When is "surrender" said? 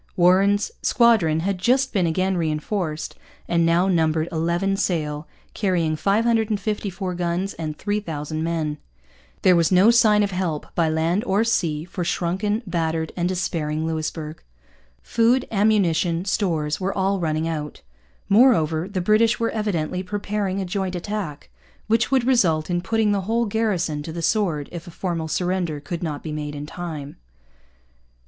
25.27-25.79